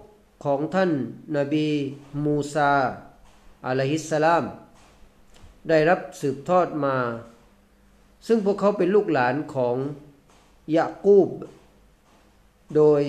[0.45, 0.91] ของท่าน
[1.37, 1.67] นาบี
[2.23, 2.71] มูซา
[3.65, 4.45] อะลัยฮิสสลาม
[5.69, 6.95] ได้รับสืบทอดมา
[8.27, 9.75] ซึ่งพวกเขาเป็นลูกหลานของ
[10.75, 11.29] ยะกูบ
[12.75, 13.01] โดย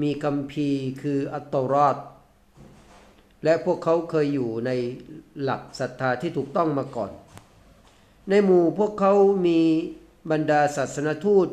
[0.00, 0.68] มีคำพี
[1.02, 1.96] คืออัตตรอด
[3.44, 4.70] และพวกเขาเคยอยู่ใน
[5.42, 7.10] หลักศรัทธาที่ถูกต้องมาก่อน
[8.28, 9.12] ในหมู่พวกเขา
[9.46, 9.60] มี
[10.30, 11.48] บรรดาศาสนทูต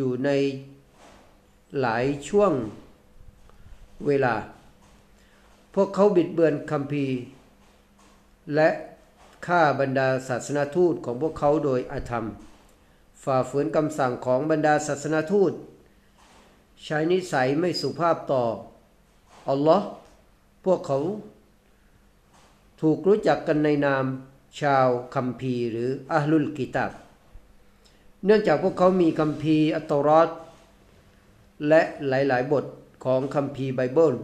[0.00, 0.30] อยู่ใน
[1.80, 2.52] หลายช่วง
[4.06, 4.34] เวลา
[5.74, 7.06] พวกเขาบิดเบือนคัมภี
[8.54, 8.68] และ
[9.46, 12.24] ฆ่าบรรดาศาสนาทูตของพวกเขาโดยอาธรรม
[13.22, 15.52] ฝ่าฝืนคำสั่งของบรรดาศาสนาทูต
[16.84, 18.44] ใช้นิสัยไม่สุภาพต่อ
[19.48, 19.86] อัลลอฮ์
[20.64, 20.98] พวกเขา
[22.80, 24.04] ถูกรู้จักกันในนาม
[24.60, 26.92] ชาวคัมภีร์หรืออัลลุลกิตาบ
[28.24, 30.28] เนื่องจากพวกเขามีคัมภีร์อัตตรอด
[31.68, 32.64] และหลายๆ บท
[33.04, 34.14] ของคัมภีร์ไบเบิล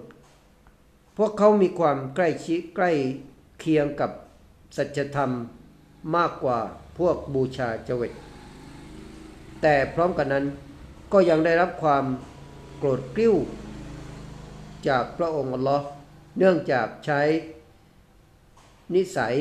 [1.17, 2.93] พวกเขามีความใกล้ชิดใกล้
[3.61, 4.11] เคียงกับ
[4.77, 5.31] สัจธรรม
[6.17, 6.59] มากกว่า
[6.99, 8.13] พวกบูชาเจวิต
[9.63, 10.45] แต่พร้อมกันนั้น
[11.13, 12.05] ก็ยังได้รับความ
[12.79, 13.35] โกรธกริ้ว
[14.89, 15.87] จากพระองค์อัลลอฮ์
[16.39, 17.21] เนื่องจากใช้
[18.95, 19.35] นิสัย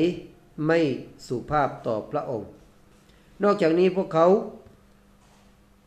[0.66, 0.78] ไม่
[1.26, 2.48] สุภาพต่อพระองค์
[3.42, 4.26] นอกจากนี้พวกเขา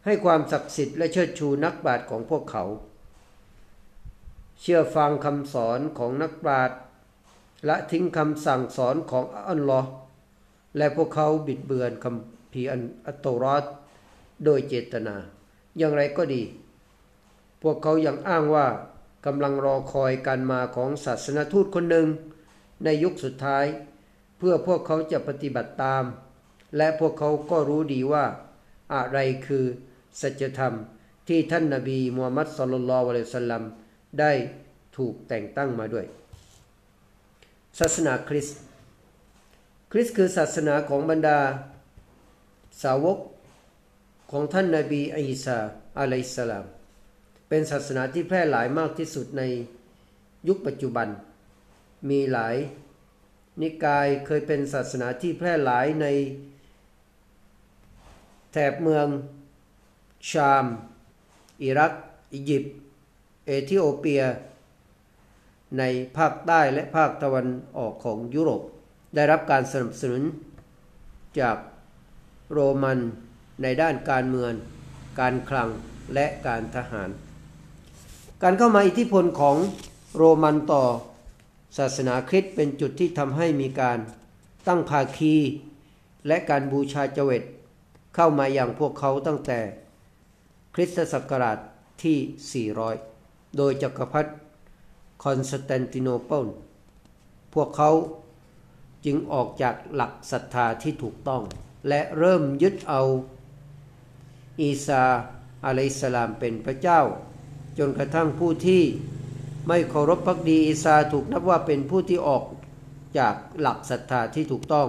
[0.05, 2.63] ให้ความศักดิ์สิทธิ์และเชิดชูนักปราชญ์ของพวกเขา
[4.61, 6.77] เชื่อฟังคำสอนของนักปราชญ์
[7.65, 9.89] และทิ้งคำสั่งสอนของอัลลอฮ์
[10.77, 13.65] และพวกเขาบิดเบือนคำพีอันอัตโตรอด
[14.43, 15.15] โดยเจตนา
[15.77, 16.43] อย่างไรก็ดี
[17.61, 18.67] พวกเขายังอ้างว่า
[19.25, 22.07] กำลังรอคอยการมาของศาสนทูตคนหนึ่ง
[22.83, 23.65] ในยุคสุดท้าย
[24.37, 26.03] เพื่อพวกเขาจะปฏิบัติตาม
[26.75, 28.25] และพวกเขาก็รู้ดีว่า
[28.93, 29.65] อะไรคือ
[30.21, 30.73] สัจธรรม
[31.27, 33.63] ที่ท่านนาบีมูฮัมมัดสุลลัลวะลัยสลลัม
[34.19, 34.31] ได้
[34.97, 36.05] ถูกแต่งตั้งมาด้วย
[37.79, 38.59] ศาสนาคริสต์
[39.91, 41.39] คริสต์คือศาสนาของบรรดา
[42.83, 43.17] สาวก
[44.31, 45.57] ของท่านนาบีอิสา
[45.99, 46.65] อะลัยสลาม
[47.49, 49.43] เป็นศาสนาที่แพร่หลายมากที่สุดใน
[50.47, 51.07] ยุคปัจจุบัน
[52.09, 52.55] มีหลาย
[53.61, 56.07] นิกายเคยเป็นศาสนาที่แพร่หลายใน
[58.51, 59.07] แถบเมือง
[60.29, 60.65] ชาม
[61.63, 61.93] อิรัก
[62.33, 62.73] อียิปต์
[63.45, 64.21] เอธิโอเปีย
[65.77, 65.83] ใน
[66.17, 68.61] ภาคใต้และภาคตะวันออกของยุโรป
[69.15, 70.23] ได้รับการสนับสนุน
[71.39, 71.57] จาก
[72.53, 72.99] โรมัน
[73.61, 74.53] ในด้านการเมือง
[75.19, 75.69] การคลัง
[76.13, 77.09] และการทหาร
[78.43, 79.55] การเข้ามาอิทธิพลของ
[80.17, 80.83] โรมันต่อ
[81.77, 83.97] ศาสนาคริสต์เป็นจุดที่ทำให้มีการ
[84.67, 85.35] ตั้งภาคี
[86.27, 87.43] และการบูชาเจว็ด
[88.19, 89.59] เข้ามาอย่างพวกเขาตั้งแต่
[90.75, 91.59] คริสตศักราช
[92.03, 94.31] ที่ 400 โดยจักรพรรดิ
[95.23, 96.47] คอนสแตนติโนเปิล
[97.53, 97.91] พวกเขา
[99.05, 101.41] จึงออกจากหลักศรัทธาที่ถูกต้อง
[101.87, 103.01] และเริ่มยึดเอา
[104.61, 105.03] อีสา
[105.65, 107.01] อะลัยสลามเป็นพระเจ้า
[107.77, 108.83] จนกระทั่งผู้ที่
[109.67, 112.43] ไม่เคารพพักดีอีสาถูกนับว่าเป็นผู้ที่ออก
[113.19, 114.87] จากหลักศรัทธาที่ถูกต้อง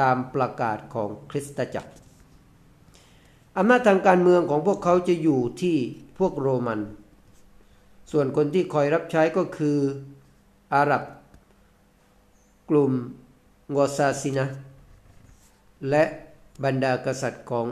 [0.00, 1.92] ตามประกาศของคริสตจักร
[3.56, 5.76] อำนาจทางการเมืองของพวกเขาจะอยู่ที่
[6.18, 6.80] พวกโรมัน
[8.10, 9.78] ส่วนคนที่คอยรับใช้ก็คือ
[10.74, 11.02] อาหรับ
[12.70, 12.92] กลุ่ม
[13.74, 14.46] งอซาซินะ
[15.90, 16.04] และ
[16.64, 17.66] บรรดากษัตริย์ของ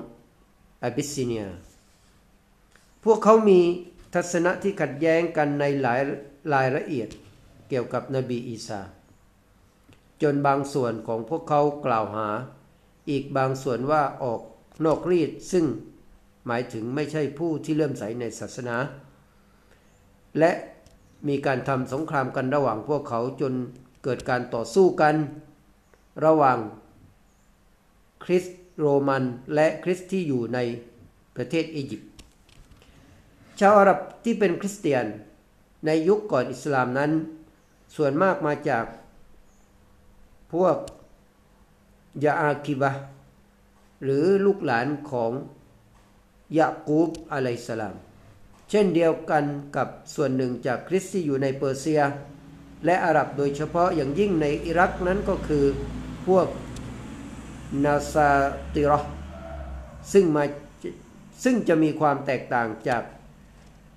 [0.82, 1.44] อาบิสซิเนีย
[3.04, 3.60] พวกเขามี
[4.14, 6.00] ทัศนะที่ขัดแย้งกันในหลาย
[6.52, 7.08] รายละเอียด
[7.68, 8.80] เกี่ยวกับนบีอีสา
[10.22, 12.28] จนบางส่วนของพวกเขากล่าวหา
[13.10, 14.40] อีกบางส่วนว่าออก
[14.84, 15.64] นอกรีดซึ่ง
[16.46, 18.76] หมายถึงไม่ใช่ผู้ที่เลื่อมใสในศาสนา
[20.38, 20.50] และ
[21.28, 23.52] มีการทำสงครามกันระหว่างพวกเขาจน
[24.04, 25.14] เกิดการต่อสู้กัน
[26.24, 26.58] ระหว่าง
[28.24, 28.44] คริส
[28.80, 30.58] โรมันและคริสที่อยู่ใน
[31.36, 32.10] ประเทศอียิปต์
[33.60, 35.04] ชาวอาหรับที่เป็นคริสเตียน
[35.86, 37.10] ในยุคก่อนอิสลามนั้น
[37.96, 38.84] ส่วนมากมาจาก
[40.52, 40.76] พวก
[42.24, 42.90] ยาอาคิบะ
[44.02, 45.32] หรือลูกหลานของ
[46.58, 47.96] ยากูบอะลัยสลาม
[48.70, 49.44] เช่นเดียวกัน
[49.76, 52.00] กับส่วนหนึ่งจากคริสที่อยู่ในเปอร์เซีย
[52.84, 55.64] และอาหรับโดยเฉพาะอย่างยิ่งในอิรักนั้นก็คือ
[56.26, 56.48] พวก
[57.84, 58.30] นาซา
[58.74, 59.00] ติรอ
[60.12, 60.44] ซึ่งมา
[61.44, 63.02] ซึ่งจะมีความแตกต่างจาก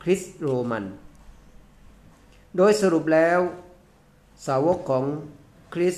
[0.04, 0.86] คริสโรมัน
[2.58, 3.40] โดยสรุปแล้ว
[4.48, 5.06] สาวกของ
[5.74, 5.96] คริส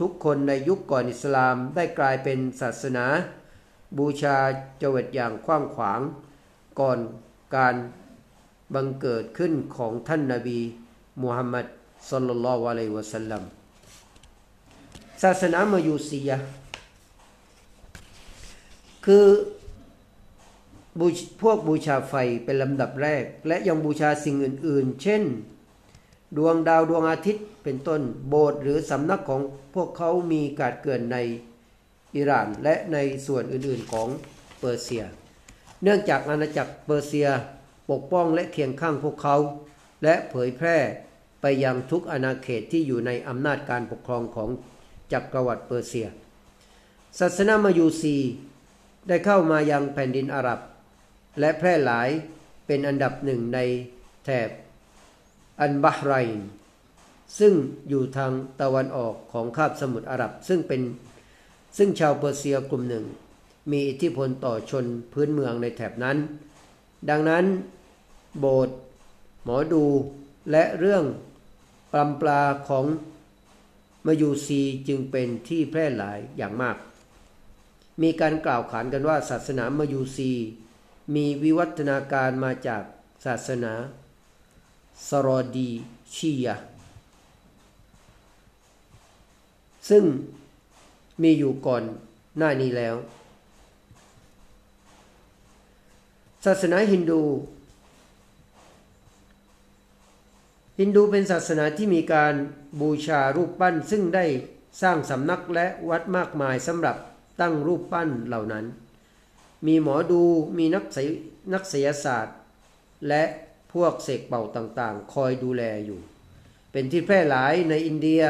[0.00, 3.06] ทุกคนในยุคก่อนอิสลามได้กลายเป็นศาสนา
[3.98, 4.36] บูชา
[4.78, 6.00] เจวิตอย่างกว้างขวาง
[6.80, 6.98] ก่อน
[7.56, 7.74] การ
[8.74, 10.60] บังเกิดขึ้นของท่านนาบี
[11.22, 11.66] มุฮัมมัด
[12.10, 13.42] สุลลัลลอฮุอะลัยวะสัลลัม
[15.22, 16.36] ศาสนามายูซียะ
[19.06, 19.26] คือ
[21.42, 25.22] พวกบูชาไฟเป็นลำดับแรก และยังบูชาสิ่งอื่น ๆ เช่น
[26.36, 29.42] ดวงดาวดวงอาทิตย์เป็นต้นโบสถ์หรือสำนักของ
[29.74, 31.16] พวกเขามีการเกิดใน
[32.14, 34.08] อิหร่านและในส่วนอื่นๆของ
[34.60, 35.04] เปอร์เซีย
[35.82, 37.28] เนื่องจากอาณาจักรเปอร์เซีย
[37.90, 39.36] ปกป้องและเคียงข้างพวกเขา
[40.04, 40.76] และเผยแพร่
[41.40, 44.50] ไปยังทุกอาณาเขตที่อยู่ในอำนาจการปกครองของ
[45.12, 46.06] จักรวรรดิเปอร์เซีย
[47.18, 48.16] ศาสนามายูซี
[49.08, 50.60] ได้เข้ามายังแผ่นดินอาหรับ
[51.40, 52.08] และแพร่หลาย
[52.66, 53.58] เป็นอันดับหนึ่งใน
[54.24, 54.48] แถบ
[55.60, 56.48] อันบาฮ์ไรน์
[57.38, 57.52] ซึ่ง
[57.88, 60.80] อยู่ทางตะวันออกของคาบสมุทรอาหรับ ซึ่งเป็น
[61.76, 63.04] ซึ่งชาวเปอร์เซียกลุ่มหนึ่ง
[63.70, 66.16] มีอิทธิพลต่อชนพื้นเมืองในแถบนั้น
[67.08, 67.44] ดังนั้น
[68.38, 68.76] โบสถ์
[69.44, 69.84] หมอดู
[70.50, 71.04] และเรื่อง
[71.92, 72.84] ปลำปลาของ
[74.06, 76.76] มายูซีจึงเป็นที่แพร่หลายอย่างมาก
[78.02, 80.32] มีการกล่าวขานกันว่าศาสนามายูซี
[81.14, 82.82] มีวิวัฒนาการมาจาก
[83.26, 83.72] ศาสนา
[85.08, 85.70] สรดี
[86.14, 86.56] ชียะ
[89.88, 90.04] ซึ่ง
[91.22, 91.82] มีอยู่ก่อน
[92.38, 92.96] หน้านี้แล้ว
[96.44, 97.22] ศาสนาฮินดู
[100.78, 102.34] ฮินดูเป็นศาสนาที่มีการ
[102.80, 104.24] บูชารูปปั้นซึ่งได้
[104.82, 106.96] สร้างสำนักและวัดมากมายสำหรับ
[107.40, 108.64] ตั้งรูปปั้นเหล่านั้น
[109.66, 110.22] มีหมอดู
[110.58, 110.84] มีนัก
[111.52, 112.36] นักศิลศาสตร์
[113.08, 113.22] และ
[113.74, 116.00] พวกเสกเป่าต่างๆ คอยดูแลอยู่
[116.72, 118.22] เป็นที่แพร่หลายในอินเดีย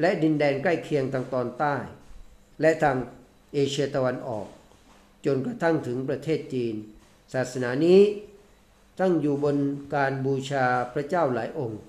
[0.00, 1.74] และดินแดนใกล้เคียงทางตอนใต้
[2.60, 2.96] และทาง
[3.54, 4.46] เอเชียตะวันออก
[5.26, 6.74] จนกระทั่งถึงประเทศจีน
[7.34, 8.00] ศาสนานี้
[9.00, 9.56] ตั้งอยู่บน
[9.94, 11.80] การบูชาพระเจ้าหลายองค์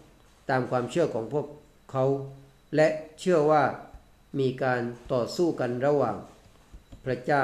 [0.49, 1.47] ตามความเชื่อของพวก
[1.91, 2.05] เขา
[2.75, 2.87] และ
[3.19, 3.63] เชื่อว่า
[4.39, 4.81] มีการ
[5.13, 6.15] ต่อสู้กันระหว่าง
[7.05, 7.43] พระเจ้า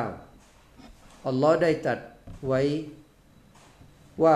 [1.25, 1.99] อัลลอฮ์ได้ตรัส
[2.47, 2.61] ไว้
[4.23, 4.33] ว่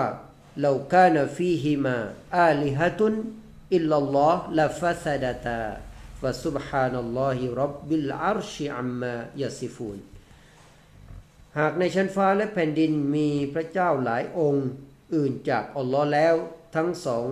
[0.62, 9.98] لو كان فيهما آلهة إلا الله لفسدتا فسبحان الله رب العرش عما يصفون
[11.58, 14.68] หากในชั้นฟ้าและแผ่นดินมีพระเจ้าหลายองค์
[15.14, 16.34] อื่นจากอัลลอฮ์แล้ว
[16.76, 17.26] ทั้งสอง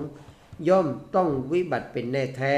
[0.69, 0.87] ย่อม
[1.17, 2.55] ต้องวิบัติเป็นแน่แท้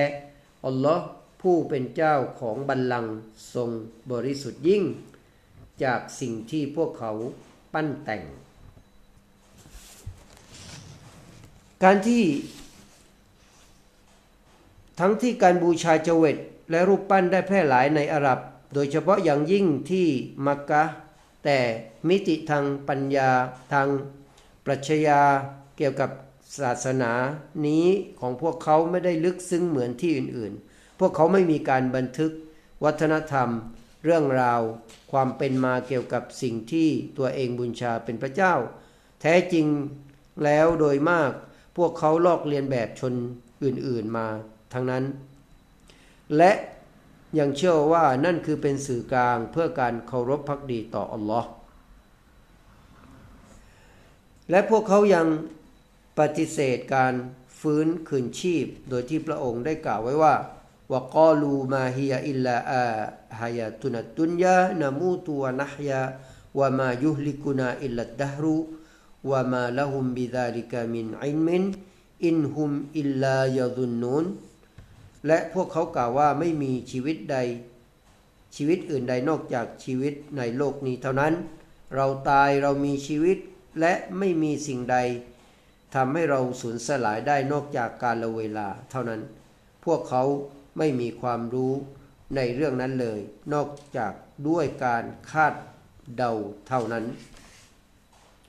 [0.67, 1.05] อัลลอฮ์
[1.43, 3.15] ผู้เป็นเจ้าของบัลลังก์
[3.55, 3.71] ทรง
[4.13, 4.85] บริสุทธิ์ยิ่ง
[5.85, 7.13] จากสิ่งที่พวกเขา
[7.75, 8.23] ปั้นแต่ง
[11.85, 12.23] การที่
[15.01, 16.37] ทั้งที่การบูชาเจเวต
[16.71, 18.39] และรูปปั้นได้แพร่หลายในอาหรับ
[18.75, 20.07] โดยเฉพาะอย่างยิ่งที่
[20.47, 20.83] มักกะ
[21.45, 21.59] แต่
[22.09, 23.31] มิติทางปัญญา
[23.73, 23.89] ทาง
[24.65, 25.21] ปรัชญา
[25.77, 26.11] เกี่ยวกับ
[26.61, 27.13] ศาสนา
[27.67, 27.87] นี้
[28.21, 32.33] ของพวกเขาไม่ได้ลึกซึ้งเหมือนที่อื่นๆ พวกเขาไม่มีการบันทึก
[32.85, 33.49] วัฒนธรรม
[34.05, 34.61] เรื่องราว
[35.13, 36.89] ความเป็นมาเกี่ยวกับสิ่งที่
[37.19, 38.55] ตัวเองบูชาเป็นพระเจ้า
[39.21, 39.67] แท้จริง
[40.45, 41.33] แล้วโดยมาก
[41.79, 43.13] พวกเขาลอกเลียนแบบชน
[43.65, 44.27] อื่นๆมา
[44.73, 45.05] ทั้งนั้น
[46.37, 46.53] และ
[47.39, 51.49] ยังเชื่อว่านั่นคือเป็นสื่อกลางเพื่อการเคารพพักดีต่ออัลลอฮ์
[54.51, 55.27] และพวกเขายัง
[56.19, 57.15] ปฏิเสธการ
[57.61, 60.35] ฟื้นคืนชีพ โดยที่พระองค์ได้กล่าวไว้ว่า
[60.93, 62.85] วกาลูมาฮิยาอิลลาอา
[63.41, 66.03] ฮายาตุนัตุนยานามูตุวนะฮยา
[66.59, 68.57] วามายุฮลิกุนาอิลลัดดฮรุ
[69.31, 71.65] วามาละหุมบิดาลิกามินอินมิน
[72.25, 74.25] อินหุมอิลลายาดุนนูน
[75.27, 77.37] และพวกเขากล่าวว่าไม่มีชีวิตใด
[78.57, 81.35] ชีวิตอื่นใดนอกจากชีวิตในโลกนี้เท่านั้น
[81.95, 83.39] เราตายเรามีชีวิต
[83.81, 84.97] และไม่มีสิ่งใด
[85.95, 89.21] ทำให้เราสูญสลายได้นอกจากการละเวลาเท่านั้น
[89.85, 90.23] พวกเขา
[90.79, 91.73] ไม่มีความรู้
[92.37, 93.21] ในเรื่องนั้นเลย
[93.53, 94.13] นอกจาก
[94.49, 95.55] ด้วยการคาด
[96.17, 96.33] เดา
[96.69, 97.05] เท่านั้น